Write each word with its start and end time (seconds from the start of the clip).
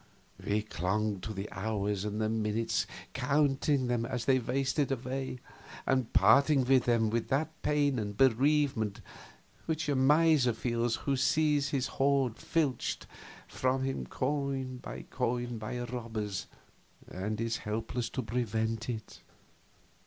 We 0.43 0.63
clung 0.63 1.19
to 1.19 1.31
the 1.31 1.47
hours 1.51 2.05
and 2.05 2.19
the 2.19 2.27
minutes, 2.27 2.87
counting 3.13 3.85
them 3.85 4.03
as 4.03 4.25
they 4.25 4.39
wasted 4.39 4.91
away, 4.91 5.41
and 5.85 6.11
parting 6.11 6.63
with 6.65 6.85
them 6.85 7.11
with 7.11 7.27
that 7.27 7.49
pain 7.61 7.99
and 7.99 8.17
bereavement 8.17 9.01
which 9.67 9.87
a 9.87 9.95
miser 9.95 10.53
feels 10.53 10.95
who 10.95 11.15
sees 11.15 11.69
his 11.69 11.85
hoard 11.85 12.39
filched 12.39 13.05
from 13.47 13.83
him 13.83 14.07
coin 14.07 14.77
by 14.77 15.03
coin 15.11 15.59
by 15.59 15.79
robbers 15.81 16.47
and 17.07 17.39
is 17.39 17.57
helpless 17.57 18.09
to 18.09 18.23
prevent 18.23 18.89
it. 18.89 19.21